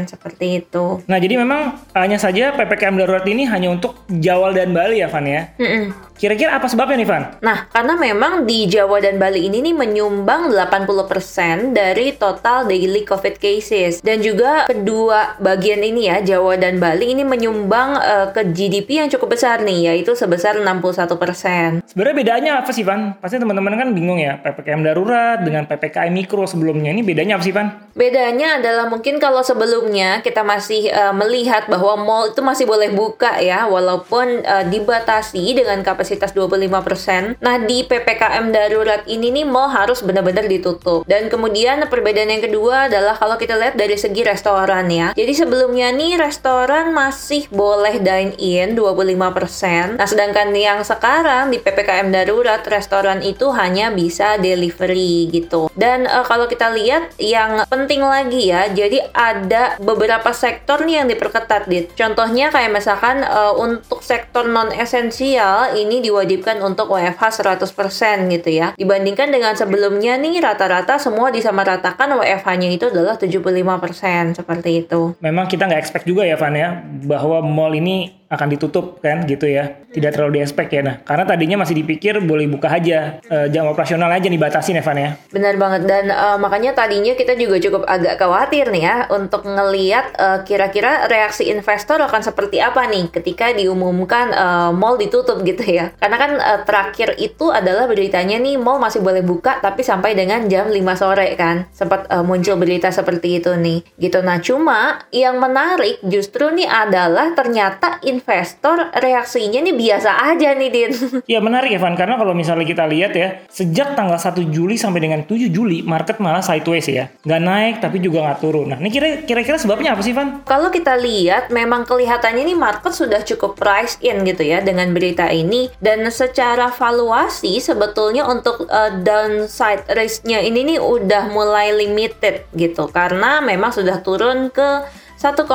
[0.09, 1.05] seperti itu.
[1.05, 5.27] Nah, jadi memang hanya saja PPKM darurat ini hanya untuk Jawa dan Bali ya, Van
[5.27, 5.51] ya?
[5.59, 5.85] Mm -mm.
[6.17, 7.23] Kira-kira apa sebabnya nih, Van?
[7.45, 13.37] Nah, karena memang di Jawa dan Bali ini nih menyumbang 80% dari total daily COVID
[13.37, 14.01] cases.
[14.01, 19.13] Dan juga kedua bagian ini ya, Jawa dan Bali ini menyumbang uh, ke GDP yang
[19.13, 21.85] cukup besar nih, yaitu sebesar 61%.
[21.85, 23.13] Sebenarnya bedanya apa sih, Van?
[23.21, 26.97] Pasti teman-teman kan bingung ya, PPKM darurat dengan PPKM mikro sebelumnya.
[26.97, 27.93] Ini bedanya apa sih, Van?
[27.93, 33.06] Bedanya adalah mungkin kalau sebelumnya kita masih uh, melihat bahwa mall itu masih boleh buka
[33.39, 37.43] ya, walaupun uh, dibatasi dengan kapasitas kapasitas 25%.
[37.43, 41.05] Nah, di PPKM darurat ini nih mall harus benar-benar ditutup.
[41.05, 45.11] Dan kemudian perbedaan yang kedua adalah kalau kita lihat dari segi restoran ya.
[45.13, 49.99] Jadi sebelumnya nih restoran masih boleh dine in 25%.
[49.99, 55.69] Nah, sedangkan yang sekarang di PPKM darurat restoran itu hanya bisa delivery gitu.
[55.75, 61.07] Dan uh, kalau kita lihat yang penting lagi ya, jadi ada beberapa sektor nih yang
[61.11, 61.93] diperketat, Dit.
[61.99, 68.73] Contohnya kayak misalkan uh, untuk sektor non esensial ini diwajibkan untuk WFH 100% gitu ya.
[68.73, 75.13] Dibandingkan dengan sebelumnya nih rata-rata semua disamaratakan WFH-nya itu adalah 75% seperti itu.
[75.21, 79.47] Memang kita nggak expect juga ya Van ya bahwa mall ini akan ditutup kan gitu
[79.47, 79.79] ya.
[79.87, 80.81] Tidak terlalu diespek ya.
[80.83, 83.23] Nah karena tadinya masih dipikir boleh buka aja.
[83.23, 85.09] E, jam operasional aja dibatasi Evan ya.
[85.31, 85.81] Benar banget.
[85.87, 91.07] Dan e, makanya tadinya kita juga cukup agak khawatir nih ya untuk ngeliat e, kira-kira
[91.07, 94.45] reaksi investor akan seperti apa nih ketika diumumkan e,
[94.75, 95.95] mall ditutup gitu ya.
[95.95, 100.45] Karena kan e, terakhir itu adalah beritanya nih mall masih boleh buka tapi sampai dengan
[100.51, 101.65] jam 5 sore kan.
[101.71, 104.19] Sempat e, muncul berita seperti itu nih gitu.
[104.19, 110.91] Nah cuma yang menarik justru nih adalah ternyata investor reaksinya nih biasa aja nih Din.
[111.31, 115.21] Iya menarik Evan karena kalau misalnya kita lihat ya sejak tanggal 1 Juli sampai dengan
[115.27, 117.11] 7 Juli market malah sideways ya.
[117.21, 118.73] Nggak naik tapi juga nggak turun.
[118.73, 118.89] Nah ini
[119.23, 120.41] kira-kira sebabnya apa sih Van?
[120.47, 125.29] Kalau kita lihat memang kelihatannya ini market sudah cukup price in gitu ya dengan berita
[125.29, 132.87] ini dan secara valuasi sebetulnya untuk uh, downside risk-nya ini nih udah mulai limited gitu
[132.89, 134.87] karena memang sudah turun ke
[135.17, 135.49] 1,8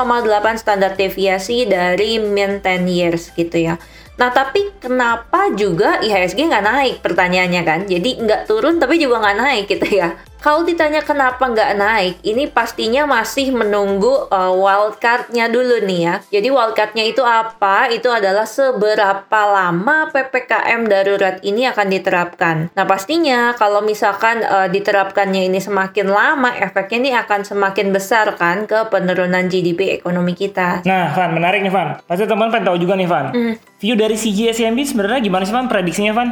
[0.59, 3.79] standar deviasi dari mean 10 years gitu ya.
[4.21, 6.95] Nah, tapi kenapa juga IHSG nggak naik?
[7.01, 7.81] Pertanyaannya kan.
[7.89, 10.19] Jadi nggak turun tapi juga nggak naik gitu ya.
[10.43, 16.15] Kalau ditanya kenapa nggak naik, ini pastinya masih menunggu uh, wildcardnya dulu nih ya.
[16.35, 17.87] Jadi wildcardnya itu apa?
[17.95, 22.57] Itu adalah seberapa lama PPKM darurat ini akan diterapkan.
[22.75, 28.67] Nah pastinya kalau misalkan uh, diterapkannya ini semakin lama, efeknya ini akan semakin besar kan
[28.67, 30.83] ke penurunan GDP ekonomi kita.
[30.83, 32.03] Nah, Van, menarik nih Van.
[32.03, 33.27] Pasti teman-teman pengen tahu juga nih Van.
[33.31, 33.55] Mm.
[33.79, 34.59] View dari CGS
[34.91, 36.29] sebenarnya gimana sih Van prediksinya Van?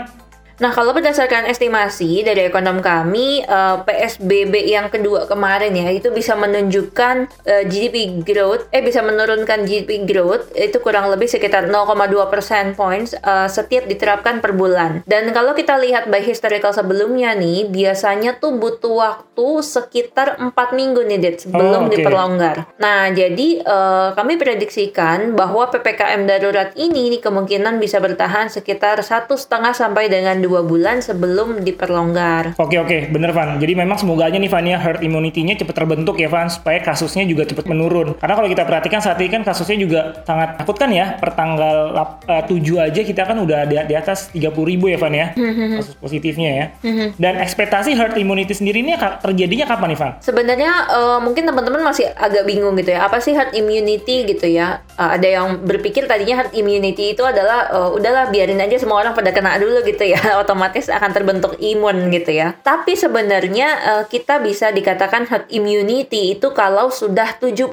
[0.60, 6.12] Nah, kalau berdasarkan estimasi dari ekonom kami, uh, eh, PSBB yang kedua kemarin ya, itu
[6.12, 11.64] bisa menunjukkan uh, eh, GDP growth, eh bisa menurunkan GDP growth, itu kurang lebih sekitar
[11.72, 11.96] 0,2
[12.28, 15.00] persen points uh, setiap diterapkan per bulan.
[15.08, 21.00] Dan kalau kita lihat by historical sebelumnya nih, biasanya tuh butuh waktu sekitar 4 minggu
[21.08, 22.04] nih, Dit, sebelum oh, okay.
[22.04, 22.56] diperlonggar.
[22.76, 29.40] Nah, jadi uh, kami prediksikan bahwa PPKM darurat ini nih kemungkinan bisa bertahan sekitar satu
[29.40, 32.58] setengah sampai dengan dua bulan sebelum diperlonggar.
[32.58, 33.62] Oke oke, bener Van.
[33.62, 37.22] Jadi memang semoga aja nih Van ya herd immunity-nya cepat terbentuk ya Van supaya kasusnya
[37.22, 38.18] juga cepat menurun.
[38.18, 41.14] Karena kalau kita perhatikan saat ini kan kasusnya juga sangat takut kan ya.
[41.22, 42.50] Per tanggal uh, 7
[42.82, 45.78] aja kita kan udah di, di atas 30 ribu ya Van ya mm-hmm.
[45.78, 46.66] kasus positifnya ya.
[46.82, 47.08] Mm-hmm.
[47.20, 50.12] Dan ekspektasi herd immunity sendiri ini terjadinya kapan nih Van?
[50.18, 53.06] Sebenarnya uh, mungkin teman-teman masih agak bingung gitu ya.
[53.06, 54.82] Apa sih herd immunity gitu ya?
[54.98, 59.14] Uh, ada yang berpikir tadinya herd immunity itu adalah uh, udahlah biarin aja semua orang
[59.14, 60.20] pada kena dulu gitu ya.
[60.38, 62.54] Otomatis akan terbentuk imun gitu ya.
[62.62, 67.70] Tapi sebenarnya uh, kita bisa dikatakan herd immunity itu kalau sudah 70%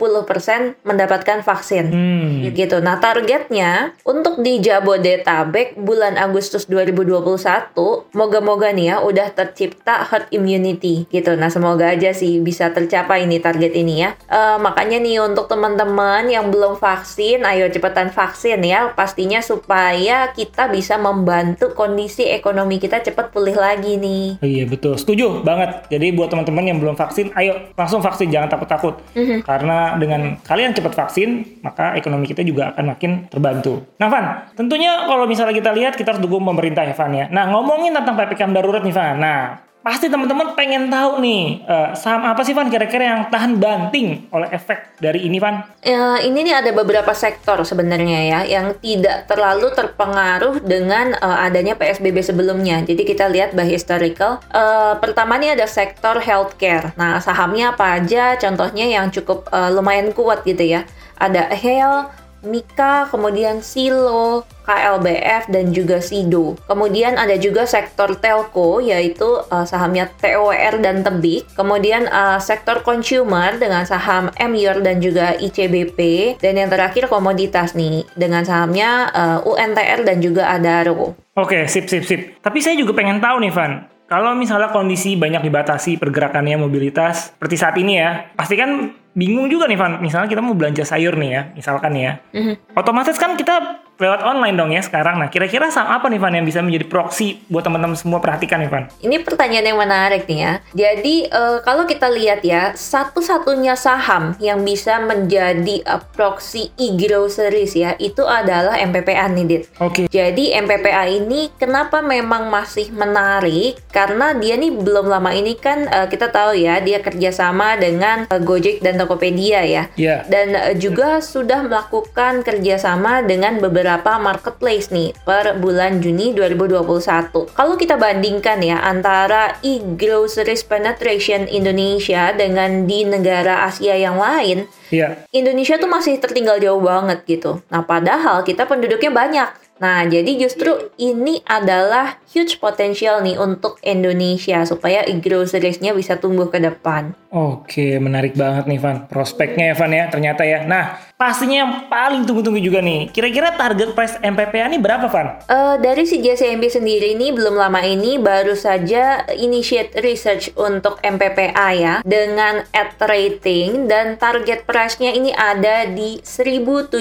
[0.82, 1.86] mendapatkan vaksin.
[1.90, 2.50] Hmm.
[2.54, 2.78] Gitu.
[2.82, 7.76] Nah, targetnya untuk di Jabodetabek bulan Agustus 2021
[8.14, 11.36] moga-moga nih ya udah tercipta herd immunity gitu.
[11.38, 14.16] Nah, semoga aja sih bisa tercapai ini target ini ya.
[14.32, 18.96] Uh, makanya nih untuk teman-teman yang belum vaksin, ayo cepetan vaksin ya.
[18.96, 24.40] Pastinya supaya kita bisa membantu kondisi ekonomi ekonomi kita cepat pulih lagi nih.
[24.40, 25.84] Iya betul, setuju banget.
[25.92, 29.04] Jadi buat teman-teman yang belum vaksin, ayo langsung vaksin, jangan takut-takut.
[29.12, 29.44] Mm-hmm.
[29.44, 33.84] Karena dengan kalian cepat vaksin, maka ekonomi kita juga akan makin terbantu.
[34.00, 37.28] Nah Van, tentunya kalau misalnya kita lihat, kita harus dukung pemerintah ya Van ya.
[37.28, 42.28] Nah ngomongin tentang PPKM darurat nih Van, nah pasti teman-teman pengen tahu nih uh, saham
[42.28, 45.64] apa sih Van kira-kira yang tahan banting oleh efek dari ini Van?
[45.80, 51.80] Uh, ini nih ada beberapa sektor sebenarnya ya yang tidak terlalu terpengaruh dengan uh, adanya
[51.80, 52.84] PSBB sebelumnya.
[52.84, 54.44] Jadi kita lihat by historical.
[54.52, 56.92] Uh, pertama nih ada sektor healthcare.
[57.00, 58.36] Nah sahamnya apa aja?
[58.36, 60.84] Contohnya yang cukup uh, lumayan kuat gitu ya.
[61.16, 62.12] Ada Hale,
[62.48, 66.60] Mika, kemudian Silo, KLBF dan juga Sido.
[66.68, 71.48] Kemudian ada juga sektor telco yaitu uh, sahamnya TOWR dan Tebik.
[71.56, 78.04] Kemudian uh, sektor consumer dengan saham MYOR dan juga ICBP dan yang terakhir komoditas nih
[78.20, 81.16] dengan sahamnya uh, eh, UNTR dan juga Adaro.
[81.40, 82.40] Oke, sip sip sip.
[82.44, 87.56] Tapi saya juga pengen tahu nih Van, kalau misalnya kondisi banyak dibatasi pergerakannya mobilitas seperti
[87.60, 89.98] saat ini ya, pasti kan bingung juga nih Van.
[89.98, 92.22] Misalnya kita mau belanja sayur nih ya, misalkan ya.
[92.30, 92.56] Mm -hmm.
[92.78, 95.18] Otomatis kan kita lewat online dong ya sekarang.
[95.18, 98.70] Nah, kira-kira saham apa nih Van yang bisa menjadi proxy buat teman-teman semua perhatikan nih
[98.70, 98.86] Van?
[99.02, 100.54] Ini pertanyaan yang menarik nih ya.
[100.78, 107.98] Jadi uh, kalau kita lihat ya, satu-satunya saham yang bisa menjadi uh, proxy e-groceries ya,
[107.98, 109.64] itu adalah MPPA nih Dit.
[109.82, 110.06] Oke.
[110.06, 110.06] Okay.
[110.14, 113.82] Jadi MPPA ini kenapa memang masih menarik?
[113.90, 118.42] Karena dia nih belum lama ini kan uh, kita tahu ya, dia kerjasama dengan uh,
[118.42, 119.66] Gojek dan Tokopedia ya.
[119.66, 119.82] Iya.
[119.98, 120.20] Yeah.
[120.30, 127.56] Dan uh, juga sudah melakukan kerjasama dengan beberapa beberapa marketplace nih per bulan Juni 2021.
[127.56, 135.24] Kalau kita bandingkan ya antara e-groceries penetration Indonesia dengan di negara Asia yang lain, yeah.
[135.32, 137.64] Indonesia tuh masih tertinggal jauh banget gitu.
[137.72, 139.50] Nah, padahal kita penduduknya banyak.
[139.78, 146.58] Nah, jadi justru ini adalah huge potential nih untuk Indonesia supaya e-groceriesnya bisa tumbuh ke
[146.62, 147.14] depan.
[147.28, 149.04] Oke, menarik banget nih Van.
[149.12, 150.64] Prospeknya ya Van ya, ternyata ya.
[150.64, 153.12] Nah, pastinya yang paling tunggu-tunggu juga nih.
[153.12, 155.44] Kira-kira target price MPPA ini berapa Van?
[155.44, 161.68] Uh, dari si JCMB sendiri ini belum lama ini baru saja initiate research untuk MPPA
[161.76, 161.96] ya.
[162.08, 166.96] Dengan at rating dan target price-nya ini ada di 1.700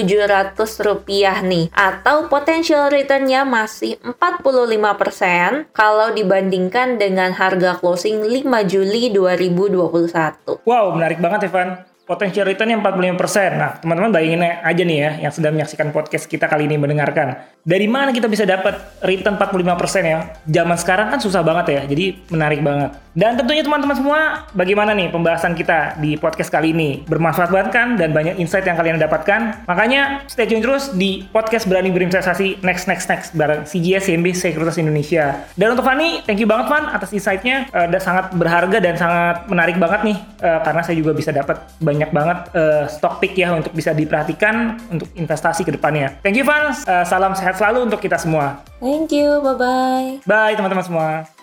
[0.83, 1.71] rupiah nih.
[1.71, 2.27] Atau
[2.67, 10.67] potential return-nya masih 45% kalau dibandingkan dengan harga closing 5 Juli 2021.
[10.67, 13.59] Wow, menarik banget Evan potensial returnnya 45%.
[13.59, 17.35] Nah, teman-teman bayangin aja nih ya, yang sedang menyaksikan podcast kita kali ini mendengarkan.
[17.67, 20.39] Dari mana kita bisa dapat return 45% ya?
[20.47, 22.95] Zaman sekarang kan susah banget ya, jadi menarik banget.
[23.11, 24.19] Dan tentunya teman-teman semua,
[24.55, 27.03] bagaimana nih pembahasan kita di podcast kali ini?
[27.09, 27.99] Bermanfaat banget kan?
[27.99, 29.67] Dan banyak insight yang kalian dapatkan.
[29.67, 34.77] Makanya stay tune terus di podcast Berani Berinvestasi Next Next Next bareng CGS CMB Sekuritas
[34.77, 35.43] Indonesia.
[35.57, 37.67] Dan untuk Fanny, thank you banget Van atas insight-nya.
[37.73, 41.96] Uh, sangat berharga dan sangat menarik banget nih, uh, karena saya juga bisa dapat banyak
[41.97, 46.21] banyak banget uh, stock pick ya untuk bisa diperhatikan untuk investasi ke depannya.
[46.21, 48.61] Thank you Van, uh, salam sehat selalu untuk kita semua.
[48.77, 50.21] Thank you, bye-bye.
[50.29, 51.36] Bye teman-teman semua.